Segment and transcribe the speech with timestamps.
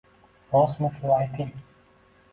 [0.53, 1.55] Rostmi shu, ayting?!